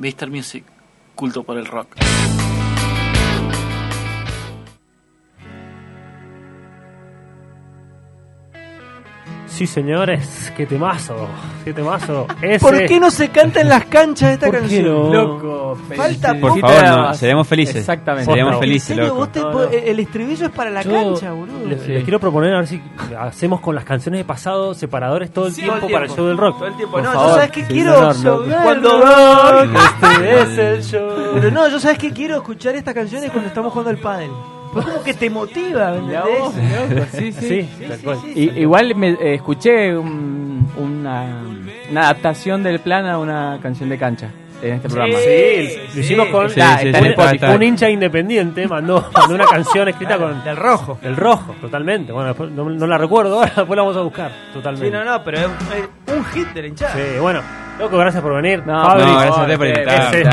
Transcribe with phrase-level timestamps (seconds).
[0.00, 0.30] Mr.
[0.30, 0.64] Music,
[1.14, 1.94] culto por el rock.
[9.50, 11.28] Sí, señores, qué temazo,
[11.64, 12.26] qué temazo.
[12.42, 12.60] Ese...
[12.64, 14.86] ¿Por qué no se canta en las canchas esta ¿Por qué canción?
[14.86, 15.12] no?
[15.12, 17.76] Loco, Falta feliz- Por poquito favor, no, seremos felices.
[17.76, 18.30] Exactamente.
[18.30, 18.64] Seremos Posta.
[18.64, 19.04] ¿En felices, serio?
[19.06, 19.16] loco.
[19.16, 19.70] Vos te- No, vos- no.
[19.76, 21.66] El estribillo es para la Yo cancha, boludo.
[21.66, 21.88] Les, Sí.
[21.92, 22.80] les quiero proponer a ver si
[23.18, 26.10] hacemos con las canciones de pasado separadores todo el Sí, tiempo todo el para el
[26.12, 26.56] show del rock.
[26.58, 26.92] Todo el tiempo.
[26.92, 28.12] Por no, favor, yo sabes que sí, quiero.
[28.62, 31.10] Cuando rock, este es el show.
[31.34, 34.30] Pero no, yo sabes que quiero escuchar estas canciones cuando estamos jugando al pádel.
[34.72, 37.08] Pues como que te motiva, ¿me Mirá entendés?
[37.12, 37.68] sí, sí.
[38.34, 41.42] Sí, igual me eh, escuché un- una,
[41.90, 44.30] una adaptación del plan a una canción de cancha
[44.62, 45.14] en este programa.
[45.18, 47.34] Sí, lo hicimos con Sí, Está- sí, está sí, en está- Spotify.
[47.46, 50.98] está- un hincha independiente, mandó, mandó una canción escrita con Del rojo.
[51.02, 52.12] el rojo, totalmente.
[52.12, 54.86] Bueno, después no, no la recuerdo ahora, después la vamos a buscar, totalmente.
[54.86, 55.46] Sí, no, no, pero es
[56.06, 56.94] es un hit de la hinchada.
[56.94, 57.40] Sí, bueno,
[57.78, 58.62] loco, gracias por venir.
[58.64, 60.24] No, Fabri, no, gracias a ti por eh, invitarme.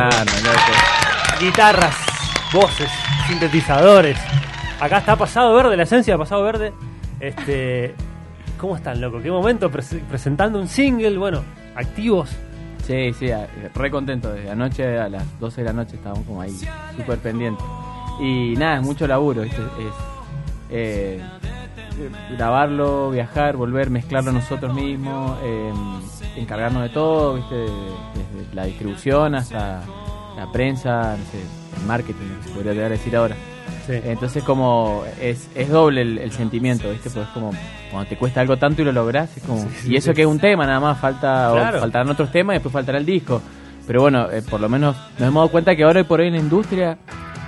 [1.40, 1.96] guitarras,
[2.54, 2.90] voces,
[3.28, 4.18] sintetizadores.
[4.80, 6.74] Acá está Pasado Verde, la esencia de Pasado Verde.
[7.20, 7.96] Este,
[8.60, 9.22] ¿Cómo están, loco?
[9.22, 9.70] ¿Qué momento?
[9.72, 11.44] Prese- presentando un single, bueno,
[11.76, 12.30] activos.
[12.86, 13.30] Sí, sí,
[13.76, 14.32] re contento.
[14.32, 16.56] Desde anoche a las 12 de la noche estábamos como ahí,
[16.96, 17.66] súper pendientes.
[18.22, 19.62] Y nada, es mucho laburo, ¿viste?
[19.62, 19.94] Es
[20.70, 21.22] eh,
[22.38, 25.74] grabarlo, viajar, volver, mezclarlo nosotros mismos, eh,
[26.38, 27.56] encargarnos de todo, ¿viste?
[27.56, 29.82] Desde la distribución hasta
[30.38, 31.42] la prensa, no sé,
[31.80, 33.36] el marketing, se podría llegar a decir ahora.
[33.86, 33.94] Sí.
[34.04, 37.10] Entonces como es, es doble el, el sentimiento, ¿viste?
[37.10, 37.52] Pues como
[37.92, 39.62] cuando te cuesta algo tanto y lo lográs, es como...
[39.82, 42.56] sí, y eso que es un tema, nada más falta o faltarán otros temas y
[42.58, 43.42] después faltará el disco.
[43.88, 46.28] Pero bueno, eh, por lo menos nos hemos dado cuenta que ahora y por hoy
[46.28, 46.98] en la industria,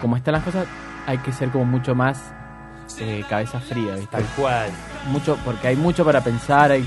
[0.02, 0.66] como están las cosas,
[1.06, 2.34] hay que ser como mucho más
[3.00, 4.08] eh, cabeza fría, ¿viste?
[4.12, 4.70] Tal cual.
[5.10, 6.86] Mucho, porque hay mucho para pensar, hay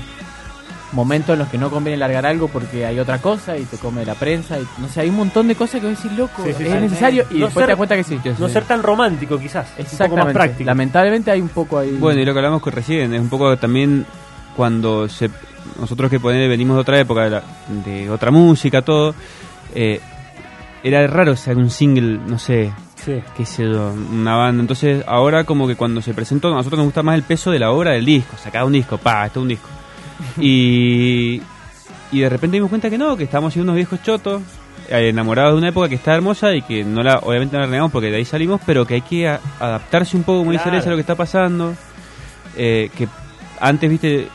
[0.93, 4.05] momentos en los que no conviene largar algo porque hay otra cosa y te come
[4.05, 6.43] la prensa y no sé, hay un montón de cosas que voy a decir loco,
[6.45, 6.77] Sí, sí, es sí.
[6.79, 8.19] necesario y No después ser- te das cuenta que sí.
[8.39, 9.67] No ser tan romántico, quizás.
[9.69, 10.33] Un poco más Exactamente.
[10.33, 10.63] práctico.
[10.67, 11.91] Lamentablemente hay un poco ahí.
[11.99, 14.05] Bueno, y lo que hablamos con recién, es un poco también
[14.55, 15.29] cuando se,
[15.79, 17.43] nosotros que poner, venimos de otra época, de, la-
[17.85, 19.15] de otra música, todo,
[19.73, 19.99] eh,
[20.83, 22.71] era raro sacar un single, no sé,
[23.03, 23.21] Sí.
[23.35, 24.61] qué sé yo, una banda.
[24.61, 27.59] Entonces, ahora como que cuando se presentó, a nosotros nos gusta más el peso de
[27.59, 28.35] la obra del disco.
[28.37, 29.67] Sacaba un disco, pa, esto es un disco.
[30.39, 31.41] Y,
[32.11, 34.41] y de repente dimos cuenta que no, que estábamos siendo unos viejos chotos,
[34.89, 37.65] eh, enamorados de una época que está hermosa y que no la, obviamente no la
[37.65, 40.63] renegamos porque de ahí salimos, pero que hay que a- adaptarse un poco, como dice
[40.63, 40.75] Claro.
[40.77, 41.73] Alessia, a lo que está pasando.
[42.55, 43.07] Eh, que
[43.59, 44.27] antes, viste,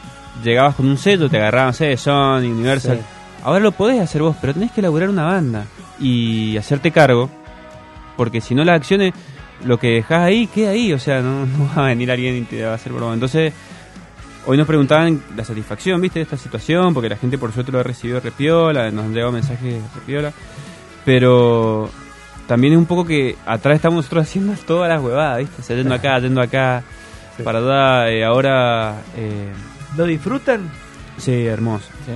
[0.43, 2.99] llegabas con un sello, te agarraban, sé, Sony, Universal.
[2.99, 3.05] Sí.
[3.45, 5.65] Ahora lo podés hacer vos, pero tenés que elaborar una banda
[6.01, 7.31] y hacerte cargo,
[8.17, 9.13] porque si no las acciones,
[9.65, 12.43] lo que dejás ahí, queda ahí, o sea, no, no va a venir alguien y
[12.43, 13.15] te va a hacer broma.
[13.15, 13.53] Entonces,
[14.47, 17.81] hoy nos preguntaban la satisfacción, viste, de esta situación, porque la gente por suerte lo
[17.81, 20.33] ha recibido repiola, nos han llegado mensajes repiola,
[21.05, 21.89] pero
[22.47, 26.19] también es un poco que atrás estamos nosotros haciendo todas las huevadas, viste, saliendo acá,
[26.19, 26.83] yendo acá,
[27.37, 27.43] Sí.
[27.45, 28.97] para allá, eh, ahora...
[29.17, 29.53] Eh,
[29.97, 30.69] ¿Lo disfrutan?
[31.19, 31.87] sí, hermoso.
[32.05, 32.13] Sí.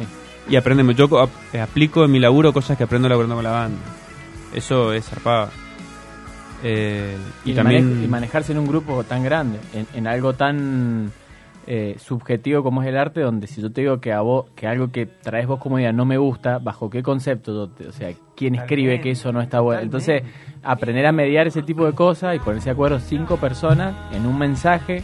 [0.53, 0.97] Y aprendemos.
[0.97, 1.09] Yo
[1.53, 3.79] eh, aplico en mi laburo cosas que aprendo laburando con la banda.
[4.53, 5.49] Eso es zarpado.
[6.65, 7.89] Eh, y, Y, también.
[7.95, 11.13] mane- y manejarse en un grupo tan grande, en, en algo tan
[11.67, 14.67] eh, subjetivo como es el arte, donde si yo te digo que a vos, que
[14.67, 17.53] algo que traes vos como idea no me gusta, ¿bajo qué concepto?
[17.53, 19.83] yo te- O sea, ¿quién escribe que eso no está bueno?
[19.83, 20.23] Entonces,
[20.63, 24.39] aprender a mediar ese tipo de cosas y ponerse de acuerdo cinco personas en un
[24.39, 25.03] mensaje.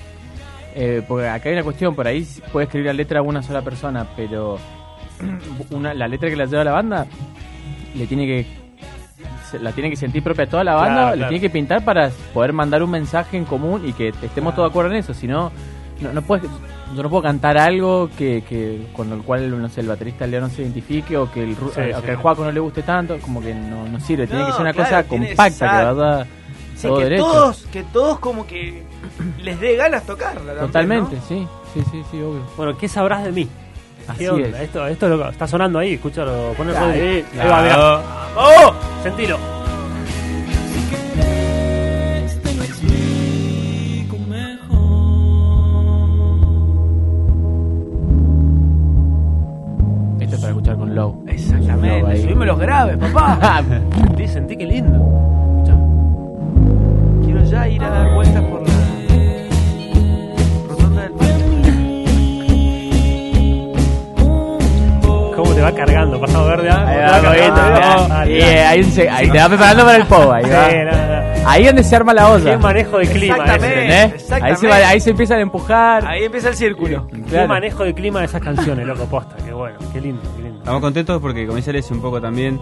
[0.75, 4.07] eh, porque acá hay una cuestión, por ahí puede escribir la letra una sola persona,
[4.17, 4.59] pero
[5.71, 7.07] una, la letra que la lleva la banda
[7.97, 8.47] le tiene que
[9.63, 11.31] la tiene que sentir propia toda la banda, Claro, le claro.
[11.31, 14.71] tiene que pintar para poder mandar un mensaje en común y que estemos todos de
[14.73, 15.51] acuerdo en eso, si no,
[16.00, 16.48] no, no puedes,
[16.94, 20.41] yo no puedo cantar algo que, que con el cual no sé, el baterista Leo
[20.41, 22.03] no se identifique o que el, Sí, o sí.
[22.04, 24.53] que el Juaco no le guste tanto, como que no, no sirve, tiene No, que
[24.53, 26.26] ser una claro, cosa compacta que vaya
[26.76, 27.25] Sí, todo que derecho.
[27.25, 28.84] todos, que todos como que
[29.42, 30.41] les dé ganas tocarla.
[30.54, 31.22] también, Totalmente, ¿no?
[31.22, 32.42] sí, sí, sí, sí, obvio.
[32.56, 33.48] Bueno, ¿qué sabrás de mí?
[34.06, 34.48] Así ¿Qué onda?
[34.48, 34.54] es.
[34.65, 36.92] Esto, esto es lo que- está sonando ahí, escúchalo, pon el Claro.
[36.92, 37.51] Ahí claro.
[37.51, 38.01] va, mirá.
[38.36, 38.74] ¡Oh!
[39.03, 39.58] Sentilo.
[54.06, 54.98] Sentí, sentí qué lindo.
[57.24, 58.74] Quiero ya ir a dar vueltas por la
[60.68, 61.34] rotonda del parque.
[65.36, 66.20] ¿Cómo te va cargando?
[66.20, 66.86] Pasado verde, ¿ah?
[66.86, 68.26] Ahí Te va, cargando, ahí va.
[68.26, 70.68] Eh, ahí, se- ahí te va preparando para el PO, ahí Sí, va.
[70.84, 71.48] no, no.
[71.48, 72.50] Ahí es donde se arma la olla.
[72.50, 73.66] Qué manejo de clima Exactamente.
[73.66, 73.80] ese.
[73.82, 74.04] ¿Entendés?
[74.04, 74.60] Ahí Exactamente.
[74.60, 76.06] se, va- ahí se empiezan a empujar.
[76.06, 77.06] Ahí empieza el círculo.
[77.09, 77.48] Qué Claro.
[77.48, 79.36] manejo de clima de esas canciones, loco, posta.
[79.44, 80.59] Qué bueno, qué lindo, qué lindo.
[80.59, 82.60] Estamos contentos porque, como dice Alessia, un poco también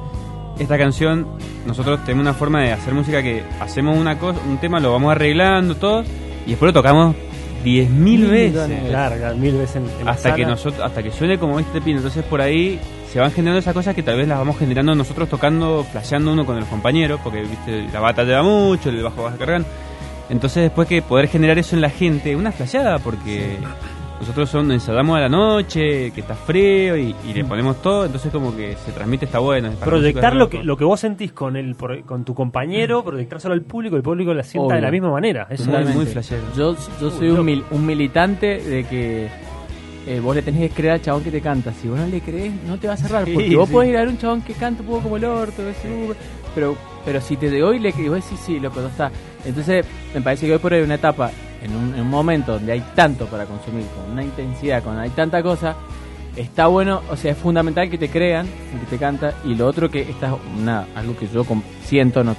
[0.58, 1.26] esta canción,
[1.66, 5.12] nosotros tenemos una forma de hacer música que hacemos una cosa, un tema, lo vamos
[5.12, 6.02] arreglando todo,
[6.46, 7.14] y después lo tocamos
[7.64, 8.90] 10.000 veces.
[8.90, 11.98] Larga, mil veces en, en la hasta que nosotros hasta que suene como este pino.
[11.98, 12.78] Entonces por ahí
[13.12, 16.46] se van generando esas cosas que tal vez las vamos generando nosotros tocando flasheando uno
[16.46, 19.64] con los compañeros porque viste la bata lleva mucho el bajo vas a cargar.
[20.28, 23.58] Entonces después que poder generar eso en la gente una flasheada porque
[24.20, 28.32] nosotros son ensayamos a la noche que está frío y, y le ponemos todo entonces
[28.32, 31.74] como que se transmite está bueno Proyectar lo que, lo que vos sentís con el
[31.74, 34.76] por- con tu compañero, proyectárselo al público, el público la sienta Obvio.
[34.76, 35.46] de la misma manera.
[35.50, 36.42] Eso Muy, es- muy flashero.
[36.56, 39.28] Yo, yo soy un, mil- un militante de que
[40.06, 41.72] eh, vos le tenés que creer al chabón que te canta.
[41.72, 43.24] Si vos no le crees, no te va a cerrar.
[43.26, 43.72] Sí, porque vos sí.
[43.74, 45.88] podés ir a ver un chabón que canta un poco como el orto, ese,
[46.54, 49.10] pero, pero si te llegó y le vos decís, sí, loco, no está.
[49.44, 49.84] Entonces,
[50.14, 51.30] me parece que hoy por hoy una etapa,
[51.62, 55.10] en un, en un momento donde hay tanto para consumir, con una intensidad, con hay
[55.10, 55.76] tanta cosa,
[56.36, 59.90] está bueno, o sea, es fundamental que te crean, que te canta, y lo otro
[59.90, 61.44] que está una, algo que yo
[61.84, 62.36] siento, no,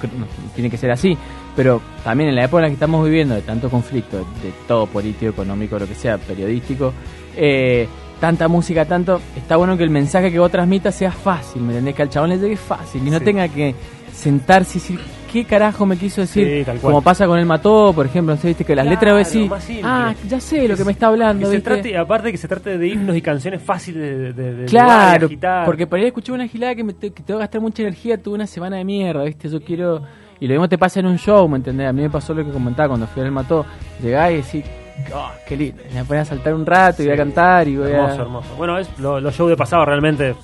[0.54, 1.16] tiene que ser así,
[1.56, 4.86] pero también en la época en la que estamos viviendo, de tanto conflicto, de todo
[4.86, 6.92] político, económico, lo que sea, periodístico,
[7.36, 7.88] eh,
[8.20, 11.94] tanta música, tanto, está bueno que el mensaje que vos transmitas sea fácil, ¿me entendés?
[11.94, 13.24] Que al chabón le llegue fácil y no Sí.
[13.24, 13.74] tenga que
[14.12, 15.00] sentarse y decir,
[15.30, 16.64] ¿qué carajo me quiso decir?
[16.66, 16.78] Sí.
[16.80, 19.62] Como pasa con el Mató, por ejemplo, no sé, viste que las letras Claro, más
[19.64, 19.82] simple.
[19.84, 22.88] ah, ya sé lo que me está Que hablando, trate, aparte que se trate de
[22.88, 25.28] himnos y canciones fáciles de, de, de Claro,
[25.64, 27.82] porque por ahí escuché una gilada que, me te, que te va a gastar mucha
[27.82, 29.48] energía, tuve una semana de mierda, ¿viste?
[29.48, 30.02] Yo quiero...
[30.40, 31.88] Y lo mismo te pasa en un show, ¿me entendés?
[31.88, 33.66] A mí me pasó lo que comentaba cuando fui al Mató.
[34.00, 34.64] Llegás y decís,
[35.12, 37.90] oh, qué lindo, me voy a saltar un rato y voy a cantar y voy
[37.90, 38.22] hermoso, a...
[38.22, 38.48] hermoso.
[38.56, 40.36] Bueno, es, lo- los shows de pasado realmente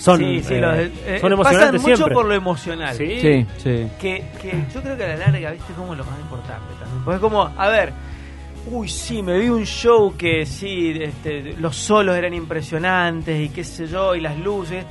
[0.00, 2.14] son, sí, sí, eh, los eh, son pasan emocionantes mucho siempre.
[2.14, 2.96] por lo emocional.
[2.96, 3.20] Sí.
[3.20, 3.46] Sí.
[3.58, 3.86] Sí.
[4.00, 7.04] Que, que yo creo que a la larga, viste, como lo más importante también.
[7.04, 7.92] Porque es como, a ver,
[8.70, 13.62] uy, sí, me vi un show que sí, este, los solos eran impresionantes y qué
[13.62, 14.86] sé yo, y las luces.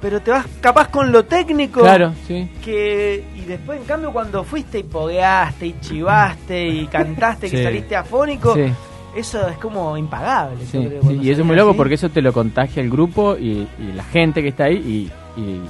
[0.00, 1.80] Pero te vas capaz con lo técnico.
[1.80, 2.50] Claro, sí.
[2.62, 7.96] que y después en cambio cuando fuiste y pogueaste y chivaste y cantaste que saliste
[7.96, 8.72] afónico Sí,
[9.18, 11.76] eso es como impagable yo sí, creo, sí, cuando Y eso es muy loco así.
[11.78, 15.40] porque eso te lo contagia el grupo y, y la gente que está ahí y,
[15.40, 15.60] y-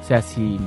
[0.00, 0.58] o sea, si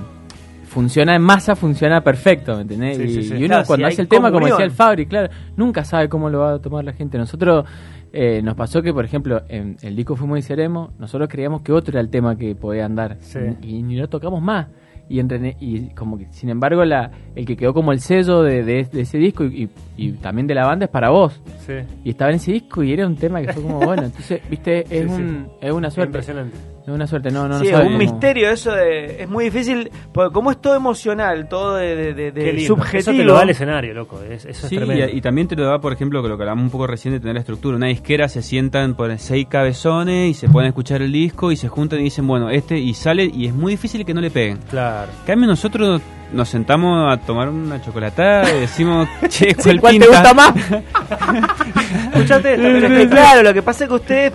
[0.66, 2.98] funciona en masa, funciona perfecto, ¿me entendés?
[2.98, 3.34] Sí, y, sí, sí.
[3.36, 6.10] y uno Claro, cuando si hace el tema, como decía el Fabri, claro, nunca sabe
[6.10, 7.18] cómo lo va a tomar la gente.
[7.18, 7.66] Nosotros
[8.14, 11.72] eh, nos pasó que, por ejemplo, en el disco Fuimos y Seremos, nosotros creíamos que
[11.72, 13.40] otro era el tema que podía andar Sí.
[13.62, 14.68] y, y ni lo tocamos más.
[15.10, 15.20] Y,
[15.60, 19.02] y como que, sin embargo, la, el que quedó como el sello de, de- de
[19.02, 21.42] ese disco y, y- y también de la banda es para vos.
[21.66, 21.74] Sí.
[22.04, 24.04] Y estaba en ese disco y era un tema que fue como bueno.
[24.04, 25.22] Entonces, viste, es, Sí, sí.
[25.22, 26.10] un, es una suerte.
[26.10, 26.58] Impresionante.
[26.88, 29.44] Es una suerte, no, no, no sí, es un cómo- misterio eso de es muy
[29.44, 33.44] difícil porque como es todo emocional todo de, de, de- subjetivo Eso te lo da
[33.44, 34.22] el escenario, loco.
[34.24, 35.14] Es, eso Sí, es tremendo.
[35.14, 37.14] y, y también te lo da, por ejemplo, que lo que hablamos un poco recién
[37.14, 37.76] de tener la estructura.
[37.76, 41.68] Una disquera se sientan por seis cabezones y se pueden escuchar el disco y se
[41.68, 44.60] juntan y dicen, bueno, este y sale y es muy difícil que no le peguen.
[44.70, 45.12] Claro.
[45.20, 46.02] En cambio, nosotros
[46.32, 50.54] nos sentamos a tomar una chocolatada y decimos, che, ¿cuál, ¿Cuál te gusta más?
[52.14, 54.34] Escuchate esta, Pero es pero que, claro lo que pasa es que ustedes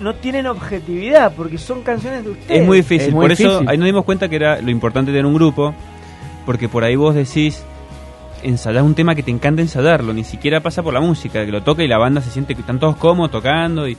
[0.00, 3.08] no tienen objetividad porque son canciones de ustedes Es muy difícil.
[3.08, 5.74] Es muy por eso ahí nos dimos cuenta que era lo importante tener un grupo,
[6.46, 7.62] porque por ahí vos decís,
[8.42, 11.62] ensayar un tema que te encanta ensayarlo, ni siquiera pasa por la música, que lo
[11.62, 13.96] toca y la banda se siente que están todos cómodos tocando y,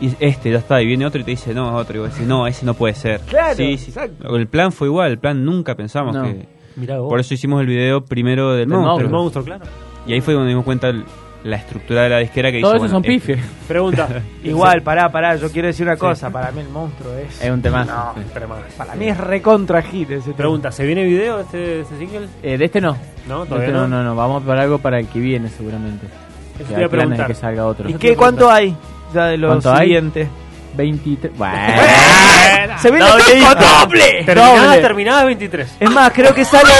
[0.00, 2.10] y este ya está, y viene otro y te dice, no, es otro, y vos
[2.12, 3.20] decís, no, ese no puede ser.
[3.20, 3.90] Claro, Sí, sí.
[3.90, 4.36] exacto.
[4.36, 6.22] El plan fue igual, el plan nunca pensamos No.
[6.24, 6.46] que...
[6.76, 7.08] Mirá vos.
[7.08, 9.00] Por eso hicimos el video primero del, Del monstruo.
[9.06, 9.64] el monstruo, claro.
[10.06, 11.04] Y ahí fue donde dimos cuenta el-
[11.44, 13.46] la estructura de la disquera que Todo dice, eso son este- pifies.
[13.68, 14.08] Pregunta.
[14.42, 17.60] igual pará pará yo quiero decir una cosa para mí el monstruo es Es un
[17.62, 17.84] tema.
[17.84, 18.14] No,
[18.76, 20.36] para mí es recontra hit ese tema.
[20.36, 22.28] Pregunta, ¿se viene video de este, este single?
[22.42, 22.96] Eh, de este no.
[23.28, 24.02] No, De todavía este no, no.
[24.02, 24.16] no, no.
[24.16, 26.06] Vamos para algo para el que viene, seguramente.
[26.58, 27.26] Eso Que te a preguntar.
[27.26, 27.88] que salga otro.
[27.88, 28.76] ¿Y qué cuánto hay
[29.12, 29.90] ya de lo ¿Cuánto hay?
[30.76, 31.28] Siguiente?
[31.30, 31.36] 23.
[31.36, 32.78] Bueno.
[32.78, 35.76] se viene disco doble Terminada, terminada 23.
[35.80, 36.72] es más creo que sale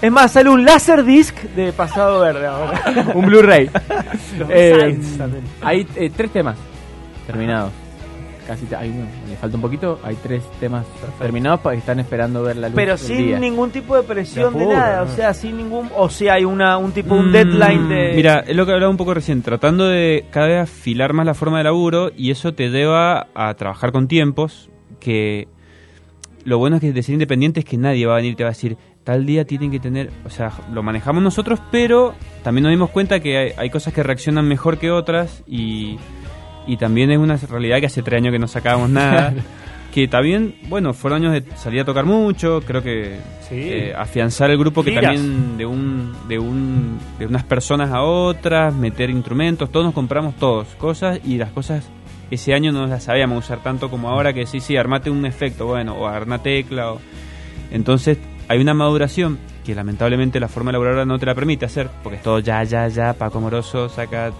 [0.00, 2.82] es más sale un laser disc de pasado verde ahora
[3.14, 3.70] un Blu-ray.
[4.48, 4.98] Eh,
[5.60, 6.56] hay eh, tres temas
[7.26, 7.70] terminados.
[8.46, 10.00] Casi te- hay uno, le falta un poquito.
[10.02, 10.84] Hay tres temas
[11.20, 12.74] terminados para que están esperando ver la luz.
[12.76, 13.38] pero del sin día.
[13.38, 16.92] ningún tipo de presión De nada, o sea, sin ningún, o sea, hay una un
[16.92, 20.24] tipo un Mm, deadline de Mira, es lo que hablaba un poco recién, tratando de
[20.30, 24.08] cada vez afilar más la forma de laburo y eso te lleva a trabajar con
[24.08, 24.68] tiempos
[25.00, 25.46] que
[26.44, 28.42] lo bueno es que de ser independiente es que nadie va a venir y te
[28.42, 32.62] va a decir tal día tienen que tener, o sea, lo manejamos nosotros, pero también
[32.64, 35.96] nos dimos cuenta que hay, hay cosas que reaccionan mejor que otras y,
[36.66, 39.34] y también es una realidad que hace tres años que no sacábamos nada.
[39.92, 43.56] Que también, bueno, fueron años de salir a tocar mucho, creo que Sí.
[43.60, 48.74] eh, afianzar el grupo que también de un de un de unas personas a otras
[48.74, 51.90] meter instrumentos todos nos compramos todos cosas y las cosas
[52.30, 55.66] ese año no las sabíamos usar tanto como ahora que sí sí armate un efecto
[55.66, 57.00] bueno o arma tecla o-
[57.70, 58.16] Entonces
[58.48, 62.22] hay una maduración que lamentablemente la forma ahora no te la permite hacer, porque es
[62.22, 64.32] todo ya, ya, ya, Paco Moroso saca,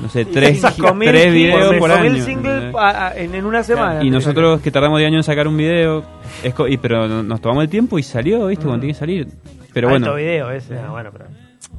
[0.00, 2.14] no sé, tres, tres videos por año.
[2.16, 2.74] ¿entendés?
[2.74, 4.02] a- a- en, en una semana.
[4.04, 6.04] Y nosotros que tardamos 10 años en sacar un video,
[6.42, 8.64] es co- y, pero no- nos tomamos el tiempo y salió, ¿viste?
[8.64, 9.28] Cuando tiene que salir.
[9.72, 10.78] Pero Alto bueno, video ese.
[10.78, 11.26] Ah, bueno, pero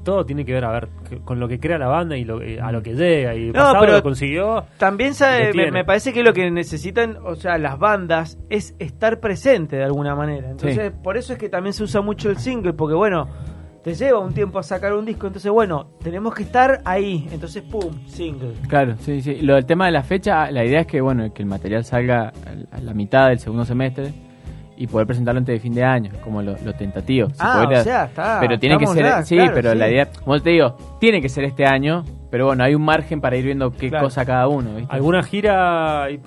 [0.04, 0.88] todo tiene que ver a ver
[1.26, 3.54] con lo que crea la banda y lo, eh, a lo que llega y No,
[3.54, 4.66] pasado pero- lo consiguió.
[4.78, 5.72] También sabe, Lo me, tiene.
[5.72, 10.16] me parece que lo que necesitan, o sea, las bandas es estar presente de alguna
[10.16, 10.50] manera.
[10.52, 13.28] Entonces, por eso es que también se usa mucho el single, porque bueno,
[13.88, 17.26] te lleva un tiempo a sacar un disco, entonces bueno, tenemos que estar ahí.
[17.32, 18.52] Entonces, pum, single.
[18.68, 19.36] Claro, sí, sí.
[19.36, 22.34] Lo del tema de la fecha, la idea es que bueno, que el material salga
[22.74, 24.12] a la mitad del segundo semestre
[24.76, 27.30] y poder presentarlo antes de fin de año, como lo, lo tentativo.
[27.40, 28.38] Ah, podría- o sea, está.
[28.42, 29.78] pero tiene que ser, ya, sí, claro, pero sí.
[29.78, 33.22] la idea, como te digo, tiene que ser este año, pero bueno, hay un margen
[33.22, 34.06] para ir viendo qué Claro.
[34.06, 34.94] cosa cada uno, ¿viste?
[34.94, 36.20] ¿Alguna gira eh,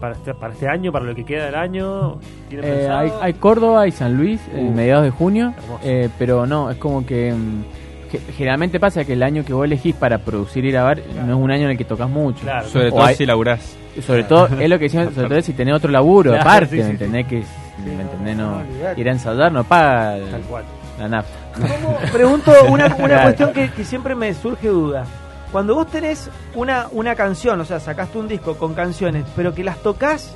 [0.00, 2.18] para, este, para este año, para lo que queda del año?
[2.48, 5.52] ¿Tiene Eh, hay, hay Córdoba y San Luis en Uh, mediados de junio,
[5.82, 9.64] eh, pero no, es como que mm, ge- generalmente pasa que el año que vos
[9.64, 12.42] elegís para producir y grabar no es un año en el que tocas mucho.
[12.42, 12.68] Claro.
[12.68, 13.76] sobre todo hay- si laburás.
[14.06, 16.76] Sobre todo, es lo que decimos, sobre todo si tenés otro laburo Claro, aparte, sí,
[16.76, 17.26] ¿me sí, entendés?
[17.26, 17.36] Que,
[17.84, 18.36] ¿me no, entendés?
[18.36, 18.62] no,
[19.00, 20.64] ir a ensayar no paga Tal cual.
[20.98, 21.34] La nafta.
[21.54, 21.98] ¿Cómo?
[22.12, 25.04] Pregunto una, una cuestión que, que siempre me surge duda.
[25.52, 29.62] Cuando vos tenés una, una canción, o sea, sacaste un disco con canciones, pero que
[29.64, 30.34] las tocas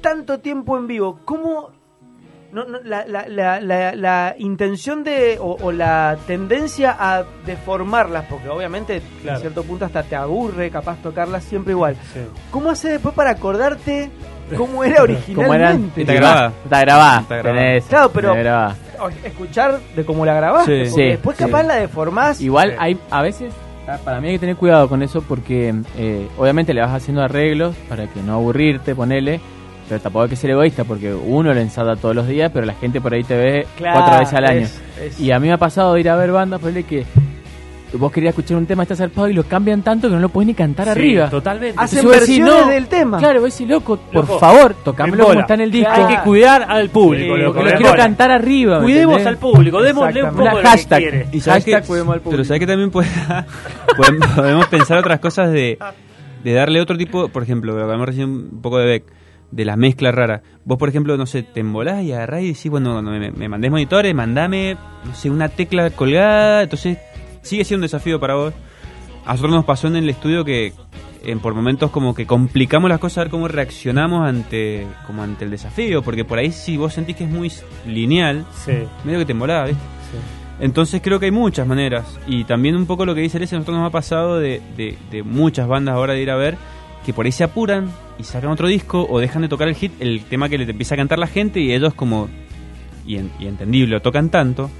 [0.00, 1.70] tanto tiempo en vivo, ¿cómo
[2.52, 8.26] no, no, la, la, la, la, la intención de o, o la tendencia a deformarlas,
[8.28, 9.38] porque obviamente Claro.
[9.38, 11.96] a cierto punto hasta te aburre capaz tocarlas siempre igual.
[12.12, 12.20] Sí.
[12.50, 14.10] ¿Cómo haces después para acordarte
[14.56, 14.96] cómo era
[15.34, 15.76] ¿Cómo eran?
[15.76, 16.00] originalmente?
[16.02, 16.52] Está grabada.
[16.64, 17.20] Está grabada.
[17.20, 17.62] Está grabada.
[17.62, 18.34] tenés- Claro, pero-
[19.24, 20.90] Escuchar de cómo la grabaste, Sí.
[20.90, 21.44] porque Sí, después sí.
[21.44, 22.40] capaz la deformás.
[22.40, 22.76] Igual Sí.
[22.78, 23.52] hay a veces,
[23.88, 27.22] ah, para mí hay que tener cuidado con eso porque eh, obviamente le vas haciendo
[27.22, 29.40] arreglos para que no aburrirte, ponele,
[29.88, 32.74] pero tampoco hay que ser egoísta porque uno lo ensaya todos los días, pero la
[32.74, 34.60] gente por ahí te ve Claro, cuatro veces al año.
[34.60, 37.04] es- es- Y a mí me ha pasado de ir a ver bandas, ponele que
[37.94, 40.46] vos querías escuchar un tema, está zarpado y lo cambian tanto que no lo puedes
[40.46, 41.28] ni cantar Sí, arriba.
[41.30, 41.74] Totalmente.
[41.78, 43.18] Hacen decís, versiones no, del tema.
[43.18, 45.90] Claro, vos decís, loco, por Loco, favor, tocámelo como está en el disco.
[45.92, 47.34] Hay que cuidar al público.
[47.36, 48.78] Sí, loco, Porque lo quiero cantar arriba.
[48.78, 49.26] ¿me Cuidemos entendés?
[49.26, 50.98] al público, démosle un poco de La lo que hashtag.
[51.00, 51.26] quiere.
[51.32, 52.30] Y sabes Hashtag que, cuidemos al público.
[52.30, 53.08] pero sabes que también puede-
[53.96, 55.78] podemos, podemos pensar otras cosas de,
[56.44, 59.04] de darle otro tipo, por ejemplo, lo que hablamos recién un poco de Beck,
[59.50, 60.42] de la mezcla rara.
[60.64, 63.48] Vos, por ejemplo, no sé, te embolás y agarrás y decís, bueno, cuando me, me
[63.50, 66.96] mandés monitores, mandame, no sé, una tecla colgada, entonces
[67.42, 68.54] sigue siendo un desafío para vos.
[69.24, 70.72] A nosotros nos pasó en el estudio que
[71.24, 75.44] en, por momentos como que complicamos las cosas a ver cómo reaccionamos ante como ante
[75.44, 77.50] el desafío, porque por ahí si vos sentís que es muy
[77.86, 78.72] lineal, Sí,
[79.04, 79.82] medio que te embolás, ¿viste?
[80.10, 80.18] sí.
[80.64, 82.18] Entonces creo que hay muchas maneras.
[82.26, 84.96] Y también un poco lo que dice Alex, a nosotros nos ha pasado de, de-
[85.10, 86.56] de muchas bandas ahora de ir a ver
[87.06, 89.92] que por ahí se apuran y sacan otro disco o dejan de tocar el hit,
[90.00, 92.28] el tema que le empieza a cantar la gente y ellos como,
[93.06, 94.70] y, en- y entendible, lo tocan tanto.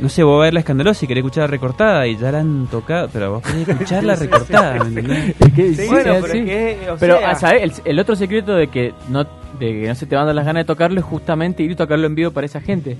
[0.00, 2.30] No sé, vos vas a ver la escandalosa y querés escuchar la recortada y ya
[2.30, 5.34] la han tocado, pero vos querés escuchar la recortada, ¿me entendés?
[5.40, 6.38] Es que Sí, bueno, pero sí.
[6.38, 7.62] es que, o Pero, sea, ah, ¿sabes?
[7.62, 10.34] El, el otro secreto de que no de que no se te van a dar
[10.34, 12.96] las ganas de tocarlo es justamente ir y tocarlo en vivo para esa gente.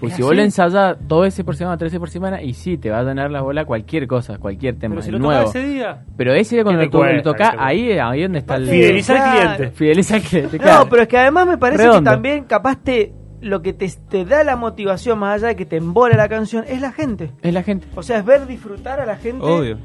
[0.00, 0.36] Pues ¿Es si vos así?
[0.36, 3.02] lo ensayás dos veces por semana, tres veces por semana, y sí, te va a
[3.02, 5.48] llenar la bola cualquier cosa, cualquier tema, Pero si lo nuevo.
[5.48, 6.04] ese día.
[6.16, 8.54] Pero ese día cuando ¿Qué lo, lo tocás, ¿Qué te ahí es ahí donde está
[8.56, 8.68] el...
[8.68, 9.76] Fidelizar al cliente.
[9.76, 12.08] Fideliza al cliente, No, pero es que además me parece Redondo.
[12.10, 15.66] que también capaz te lo que te, te da la motivación más allá de que
[15.66, 17.30] te embole la canción es la gente.
[17.42, 17.86] Es la gente.
[17.94, 19.78] O sea, es ver disfrutar a la gente Obvio.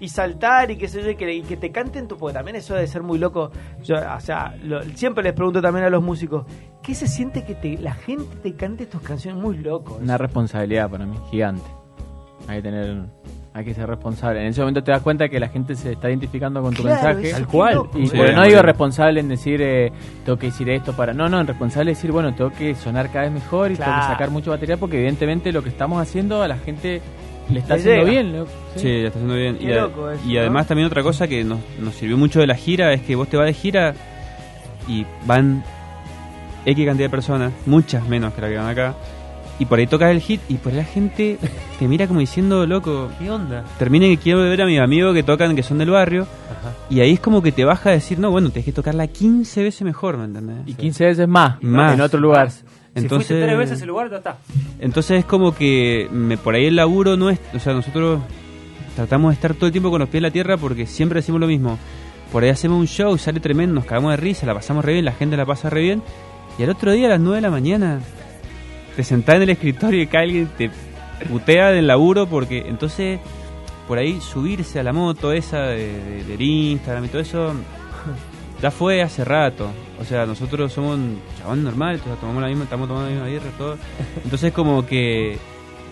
[0.00, 2.56] y saltar y que sé yo, y que, y que te canten tu porque también
[2.56, 3.50] eso debe ser muy loco.
[3.82, 6.44] Yo, o sea, lo- siempre les pregunto también a los músicos,
[6.82, 9.42] ¿qué se siente que te, la gente te cante tus canciones?
[9.42, 9.94] Muy loco.
[9.94, 10.04] eso.
[10.04, 11.62] Una responsabilidad para mí, gigante.
[12.46, 13.04] Hay que tener...
[13.54, 14.40] Hay que ser responsable.
[14.42, 17.16] En ese momento te das cuenta que la gente se está identificando con tu Claro,
[17.16, 17.32] mensaje.
[17.32, 17.82] Tal cual.
[17.94, 18.10] Y, eh.
[18.12, 18.50] pero no Sí.
[18.50, 19.90] digo responsable en decir, eh,
[20.24, 21.12] tengo que decir esto para.
[21.12, 24.02] No, no, responsable es decir, bueno, tengo que sonar cada vez mejor y tengo que
[24.06, 27.00] sacar mucho material porque, evidentemente, lo que estamos haciendo a la gente
[27.50, 28.10] le está Le haciendo llega.
[28.22, 28.36] bien.
[28.38, 28.46] ¿no?
[28.76, 29.56] Sí, está haciendo bien.
[29.56, 30.40] Qué Y, a- loco eso, y ¿no?
[30.40, 33.26] además también otra cosa que nos, nos sirvió mucho de la gira es que vos
[33.28, 33.94] te vas de gira
[34.86, 35.64] y van
[36.66, 38.94] X cantidad de personas, muchas menos que la que van acá,
[39.58, 41.38] y por ahí tocas el hit y por ahí la gente
[41.78, 43.64] te mira como diciendo, loco, ¿Qué onda?
[43.78, 46.74] termine que quiero ver a mis amigos que tocan, que son del barrio, Ajá.
[46.90, 49.62] y ahí es como que te baja a decir, no, bueno, tenés que tocarla 15
[49.62, 50.56] veces mejor, ¿me entendés?
[50.66, 51.94] Y 15 veces más, Más.
[51.94, 52.50] en otro lugar.
[52.94, 54.38] Entonces, si fuiste tres veces el lugar, ya está.
[54.80, 58.20] Entonces es como que me, por ahí el laburo no es, o sea, nosotros
[58.96, 61.40] tratamos de estar todo el tiempo con los pies en la tierra porque siempre decimos
[61.40, 61.78] lo mismo.
[62.32, 65.04] Por ahí hacemos un show, sale tremendo, nos cagamos de risa, la pasamos re bien,
[65.04, 66.02] la gente la pasa re bien.
[66.58, 68.00] Y al otro día a las 9 de la mañana
[68.98, 70.72] te sentás en el escritorio y que alguien te
[71.30, 73.20] putea del laburo porque entonces
[73.86, 77.52] por ahí subirse a la moto esa de, de- del Instagram y todo eso
[78.60, 79.70] ya fue hace rato.
[80.00, 83.28] O sea, nosotros somos un chabón normal, todos tomamos la misma, estamos tomando la misma
[83.28, 83.78] birra, todo.
[84.24, 85.38] Entonces como que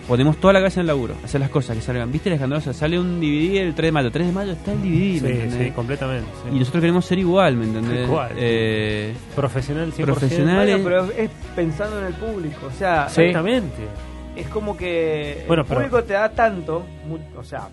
[0.07, 2.11] ponemos toda la cabeza en el laburo, hacer las cosas que salgan.
[2.11, 2.73] ¿Viste la escandalosa?
[2.73, 5.27] Sale un DVD el 3 de mayo, 3 de mayo está el DVD, ¿me Sí,
[5.35, 5.67] entendés?
[5.67, 6.29] sí, completamente.
[6.43, 6.55] sí.
[6.55, 8.07] Y nosotros queremos ser igual, ¿me entendés?
[8.07, 8.15] Sí.
[8.37, 10.05] Eh, Profesional 100%.
[10.05, 10.55] Profesional.
[10.55, 10.83] Bueno, Dale.
[10.83, 12.67] pero es pensando en el público.
[12.67, 13.21] O sea, Sí.
[13.21, 13.87] Exactamente.
[14.35, 17.67] es como que Bueno, el pero- público te da tanto, mu- o sea,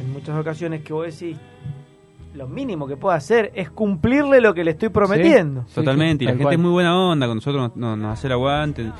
[0.00, 1.36] en, muchas ocasiones que vos decís,
[2.34, 5.64] lo mínimo que puedo hacer es cumplirle lo que le estoy prometiendo.
[5.68, 6.54] Sí, Totalmente, y la tal gente cual.
[6.54, 8.90] es muy buena onda con nosotros, nos, nos, nos hace el aguante.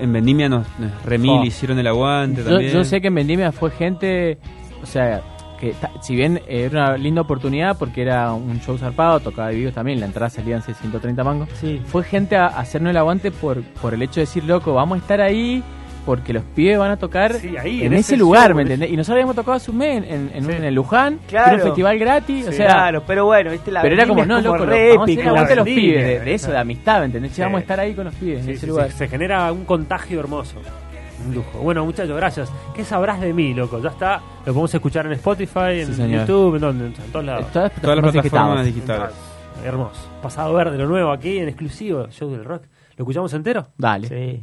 [0.00, 1.44] En Vendimia nos, nos remil Oh.
[1.44, 2.72] hicieron el aguante Yo, también.
[2.72, 4.38] yo sé que en Vendimia fue gente,
[4.82, 5.20] o sea,
[5.58, 9.98] que si bien era una linda oportunidad porque era un show zarpado, tocaba vivos también,
[9.98, 11.80] la entrada salían 130 mangos, Sí.
[11.84, 15.00] fue gente a hacernos el aguante por, por el hecho de decir, loco, vamos a
[15.00, 15.62] estar ahí
[16.08, 18.62] porque los pibes van a tocar Sí, ahí, en, en ese ese lugar, show, ¿me
[18.62, 18.90] en entendés?
[18.90, 20.50] Y nosotros habíamos tocado hace un mes en, en, Sí.
[20.56, 21.46] un- en Luján, Claro.
[21.48, 22.66] era un festival gratis, o sea...
[22.66, 25.54] claro, pero bueno, viste la Pero era como, no, es loco, re vamos a a
[25.56, 27.32] los pibes, de, de eso, de amistad, ¿me entendés?
[27.32, 27.42] Che, Sí.
[27.42, 28.90] vamos a estar ahí con los pibes Sí, en ese sí, lugar.
[28.90, 30.56] sí, se genera un contagio hermoso.
[31.26, 31.58] Un lujo.
[31.58, 32.50] Bueno, muchachos, gracias.
[32.74, 33.80] ¿Qué sabrás de mí, loco?
[33.82, 34.16] Ya está.
[34.46, 36.08] Lo podemos escuchar en Spotify, en Sí.
[36.10, 37.46] YouTube, en, donde, en todos lados.
[37.52, 39.10] Todas Todas las plataformas digitales.
[39.64, 40.08] Hermoso.
[40.22, 42.62] Pasado verde, lo nuevo aquí en exclusivo, Show del Rock.
[42.96, 43.66] ¿Lo escuchamos entero?
[43.76, 44.08] Dale.
[44.08, 44.36] Sí.